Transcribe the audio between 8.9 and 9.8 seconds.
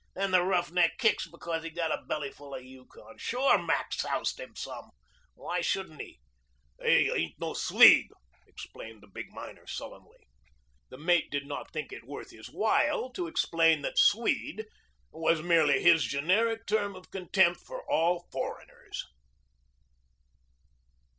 the big miner